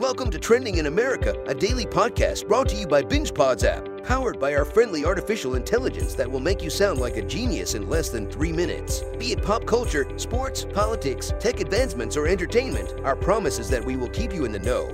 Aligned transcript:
Welcome 0.00 0.30
to 0.30 0.38
Trending 0.38 0.78
in 0.78 0.86
America, 0.86 1.36
a 1.46 1.54
daily 1.54 1.84
podcast 1.84 2.48
brought 2.48 2.70
to 2.70 2.74
you 2.74 2.86
by 2.86 3.02
BingePods 3.02 3.64
app, 3.64 4.02
powered 4.02 4.40
by 4.40 4.54
our 4.54 4.64
friendly 4.64 5.04
artificial 5.04 5.56
intelligence 5.56 6.14
that 6.14 6.28
will 6.28 6.40
make 6.40 6.62
you 6.62 6.70
sound 6.70 6.98
like 6.98 7.18
a 7.18 7.22
genius 7.22 7.74
in 7.74 7.86
less 7.86 8.08
than 8.08 8.26
three 8.30 8.50
minutes. 8.50 9.02
Be 9.18 9.32
it 9.32 9.42
pop 9.42 9.66
culture, 9.66 10.08
sports, 10.16 10.64
politics, 10.64 11.34
tech 11.38 11.60
advancements, 11.60 12.16
or 12.16 12.28
entertainment, 12.28 12.98
our 13.04 13.14
promise 13.14 13.58
is 13.58 13.68
that 13.68 13.84
we 13.84 13.94
will 13.96 14.08
keep 14.08 14.32
you 14.32 14.46
in 14.46 14.52
the 14.52 14.58
know. 14.60 14.88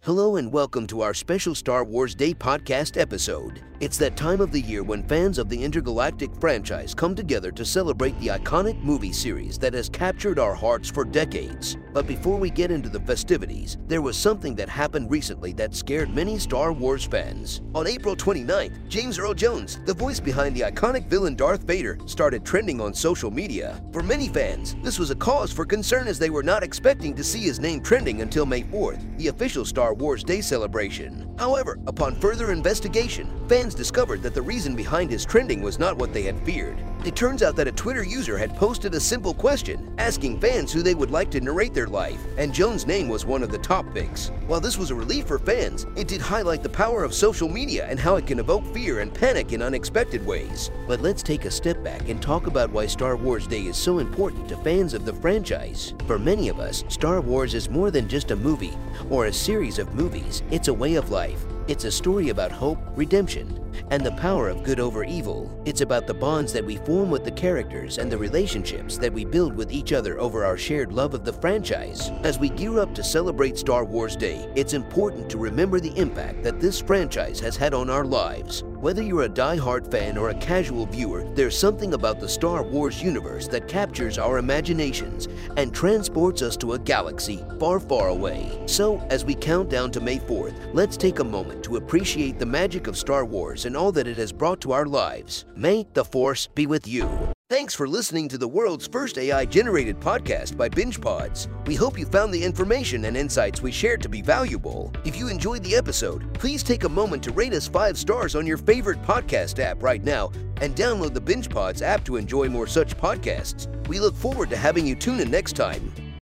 Hello 0.00 0.36
and 0.36 0.52
welcome 0.52 0.86
to 0.88 1.00
our 1.00 1.14
special 1.14 1.54
Star 1.54 1.82
Wars 1.82 2.14
Day 2.14 2.34
podcast 2.34 3.00
episode. 3.00 3.64
It's 3.82 3.98
that 3.98 4.16
time 4.16 4.40
of 4.40 4.52
the 4.52 4.60
year 4.60 4.84
when 4.84 5.02
fans 5.02 5.38
of 5.38 5.48
the 5.48 5.60
intergalactic 5.60 6.32
franchise 6.36 6.94
come 6.94 7.16
together 7.16 7.50
to 7.50 7.64
celebrate 7.64 8.16
the 8.20 8.28
iconic 8.28 8.80
movie 8.80 9.12
series 9.12 9.58
that 9.58 9.74
has 9.74 9.88
captured 9.88 10.38
our 10.38 10.54
hearts 10.54 10.88
for 10.88 11.04
decades. 11.04 11.76
But 11.92 12.06
before 12.06 12.38
we 12.38 12.48
get 12.48 12.70
into 12.70 12.88
the 12.88 13.00
festivities, 13.00 13.78
there 13.88 14.00
was 14.00 14.16
something 14.16 14.54
that 14.54 14.68
happened 14.68 15.10
recently 15.10 15.52
that 15.54 15.74
scared 15.74 16.14
many 16.14 16.38
Star 16.38 16.72
Wars 16.72 17.04
fans. 17.04 17.60
On 17.74 17.88
April 17.88 18.14
29th, 18.14 18.86
James 18.88 19.18
Earl 19.18 19.34
Jones, 19.34 19.80
the 19.84 19.94
voice 19.94 20.20
behind 20.20 20.54
the 20.54 20.60
iconic 20.60 21.08
villain 21.08 21.34
Darth 21.34 21.64
Vader, 21.64 21.98
started 22.06 22.44
trending 22.44 22.80
on 22.80 22.94
social 22.94 23.32
media. 23.32 23.82
For 23.92 24.04
many 24.04 24.28
fans, 24.28 24.76
this 24.84 25.00
was 25.00 25.10
a 25.10 25.16
cause 25.16 25.52
for 25.52 25.66
concern 25.66 26.06
as 26.06 26.20
they 26.20 26.30
were 26.30 26.44
not 26.44 26.62
expecting 26.62 27.16
to 27.16 27.24
see 27.24 27.40
his 27.40 27.58
name 27.58 27.80
trending 27.80 28.22
until 28.22 28.46
May 28.46 28.62
4th, 28.62 29.18
the 29.18 29.26
official 29.26 29.64
Star 29.64 29.92
Wars 29.92 30.22
Day 30.22 30.40
celebration. 30.40 31.31
However, 31.38 31.78
upon 31.86 32.14
further 32.16 32.52
investigation, 32.52 33.28
fans 33.48 33.74
discovered 33.74 34.22
that 34.22 34.34
the 34.34 34.42
reason 34.42 34.76
behind 34.76 35.10
his 35.10 35.24
trending 35.24 35.62
was 35.62 35.78
not 35.78 35.96
what 35.96 36.12
they 36.12 36.22
had 36.22 36.38
feared. 36.44 36.78
It 37.04 37.16
turns 37.16 37.42
out 37.42 37.56
that 37.56 37.66
a 37.66 37.72
Twitter 37.72 38.04
user 38.04 38.38
had 38.38 38.54
posted 38.54 38.94
a 38.94 39.00
simple 39.00 39.34
question, 39.34 39.92
asking 39.98 40.38
fans 40.38 40.72
who 40.72 40.82
they 40.82 40.94
would 40.94 41.10
like 41.10 41.32
to 41.32 41.40
narrate 41.40 41.74
their 41.74 41.88
life, 41.88 42.20
and 42.38 42.54
Jones' 42.54 42.86
name 42.86 43.08
was 43.08 43.26
one 43.26 43.42
of 43.42 43.50
the 43.50 43.58
top 43.58 43.92
picks. 43.92 44.28
While 44.46 44.60
this 44.60 44.78
was 44.78 44.92
a 44.92 44.94
relief 44.94 45.26
for 45.26 45.40
fans, 45.40 45.84
it 45.96 46.06
did 46.06 46.20
highlight 46.20 46.62
the 46.62 46.68
power 46.68 47.02
of 47.02 47.12
social 47.12 47.48
media 47.48 47.88
and 47.88 47.98
how 47.98 48.14
it 48.14 48.26
can 48.28 48.38
evoke 48.38 48.64
fear 48.72 49.00
and 49.00 49.12
panic 49.12 49.52
in 49.52 49.62
unexpected 49.62 50.24
ways. 50.24 50.70
But 50.86 51.00
let's 51.00 51.24
take 51.24 51.44
a 51.44 51.50
step 51.50 51.82
back 51.82 52.08
and 52.08 52.22
talk 52.22 52.46
about 52.46 52.70
why 52.70 52.86
Star 52.86 53.16
Wars 53.16 53.48
Day 53.48 53.62
is 53.62 53.76
so 53.76 53.98
important 53.98 54.48
to 54.50 54.56
fans 54.58 54.94
of 54.94 55.04
the 55.04 55.14
franchise. 55.14 55.94
For 56.06 56.20
many 56.20 56.50
of 56.50 56.60
us, 56.60 56.84
Star 56.86 57.20
Wars 57.20 57.54
is 57.54 57.68
more 57.68 57.90
than 57.90 58.08
just 58.08 58.30
a 58.30 58.36
movie 58.36 58.78
or 59.10 59.26
a 59.26 59.32
series 59.32 59.80
of 59.80 59.92
movies, 59.96 60.44
it's 60.52 60.68
a 60.68 60.74
way 60.74 60.94
of 60.94 61.10
life. 61.10 61.44
It's 61.72 61.84
a 61.84 61.90
story 61.90 62.28
about 62.28 62.52
hope, 62.52 62.78
redemption, 62.96 63.58
and 63.90 64.04
the 64.04 64.12
power 64.12 64.50
of 64.50 64.62
good 64.62 64.78
over 64.78 65.04
evil. 65.04 65.58
It's 65.64 65.80
about 65.80 66.06
the 66.06 66.12
bonds 66.12 66.52
that 66.52 66.66
we 66.66 66.76
form 66.76 67.10
with 67.10 67.24
the 67.24 67.30
characters 67.30 67.96
and 67.96 68.12
the 68.12 68.18
relationships 68.18 68.98
that 68.98 69.10
we 69.10 69.24
build 69.24 69.56
with 69.56 69.72
each 69.72 69.94
other 69.94 70.20
over 70.20 70.44
our 70.44 70.58
shared 70.58 70.92
love 70.92 71.14
of 71.14 71.24
the 71.24 71.32
franchise. 71.32 72.10
As 72.24 72.38
we 72.38 72.50
gear 72.50 72.78
up 72.78 72.94
to 72.94 73.02
celebrate 73.02 73.56
Star 73.56 73.86
Wars 73.86 74.16
Day, 74.16 74.52
it's 74.54 74.74
important 74.74 75.30
to 75.30 75.38
remember 75.38 75.80
the 75.80 75.96
impact 75.96 76.42
that 76.42 76.60
this 76.60 76.78
franchise 76.78 77.40
has 77.40 77.56
had 77.56 77.72
on 77.72 77.88
our 77.88 78.04
lives. 78.04 78.64
Whether 78.82 79.00
you're 79.00 79.22
a 79.22 79.28
die-hard 79.28 79.88
fan 79.92 80.18
or 80.18 80.30
a 80.30 80.34
casual 80.34 80.86
viewer, 80.86 81.22
there's 81.36 81.56
something 81.56 81.94
about 81.94 82.18
the 82.18 82.28
Star 82.28 82.64
Wars 82.64 83.00
universe 83.00 83.46
that 83.46 83.68
captures 83.68 84.18
our 84.18 84.38
imaginations 84.38 85.28
and 85.56 85.72
transports 85.72 86.42
us 86.42 86.56
to 86.56 86.72
a 86.72 86.80
galaxy 86.80 87.44
far, 87.60 87.78
far 87.78 88.08
away. 88.08 88.60
So, 88.66 88.98
as 89.08 89.24
we 89.24 89.36
count 89.36 89.70
down 89.70 89.92
to 89.92 90.00
May 90.00 90.18
4th, 90.18 90.74
let's 90.74 90.96
take 90.96 91.20
a 91.20 91.24
moment 91.24 91.62
to 91.62 91.76
appreciate 91.76 92.40
the 92.40 92.46
magic 92.46 92.88
of 92.88 92.98
Star 92.98 93.24
Wars 93.24 93.66
and 93.66 93.76
all 93.76 93.92
that 93.92 94.08
it 94.08 94.16
has 94.16 94.32
brought 94.32 94.60
to 94.62 94.72
our 94.72 94.86
lives. 94.86 95.44
May 95.54 95.86
the 95.92 96.04
Force 96.04 96.48
be 96.48 96.66
with 96.66 96.88
you. 96.88 97.31
Thanks 97.52 97.74
for 97.74 97.86
listening 97.86 98.28
to 98.28 98.38
the 98.38 98.48
world's 98.48 98.86
first 98.86 99.18
AI 99.18 99.44
generated 99.44 100.00
podcast 100.00 100.56
by 100.56 100.70
BingePods. 100.70 101.48
We 101.66 101.74
hope 101.74 101.98
you 101.98 102.06
found 102.06 102.32
the 102.32 102.42
information 102.42 103.04
and 103.04 103.14
insights 103.14 103.60
we 103.60 103.70
shared 103.70 104.00
to 104.00 104.08
be 104.08 104.22
valuable. 104.22 104.90
If 105.04 105.18
you 105.18 105.28
enjoyed 105.28 105.62
the 105.62 105.76
episode, 105.76 106.32
please 106.32 106.62
take 106.62 106.84
a 106.84 106.88
moment 106.88 107.22
to 107.24 107.30
rate 107.30 107.52
us 107.52 107.68
five 107.68 107.98
stars 107.98 108.34
on 108.36 108.46
your 108.46 108.56
favorite 108.56 109.02
podcast 109.02 109.58
app 109.58 109.82
right 109.82 110.02
now 110.02 110.32
and 110.62 110.74
download 110.74 111.12
the 111.12 111.20
BingePods 111.20 111.82
app 111.82 112.06
to 112.06 112.16
enjoy 112.16 112.48
more 112.48 112.66
such 112.66 112.96
podcasts. 112.96 113.68
We 113.86 114.00
look 114.00 114.14
forward 114.14 114.48
to 114.48 114.56
having 114.56 114.86
you 114.86 114.94
tune 114.94 115.20
in 115.20 115.30
next 115.30 115.52
time. 115.54 115.92